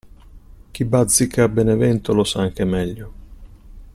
[0.71, 3.13] Chi bazzica Benevento lo sa anche meglio.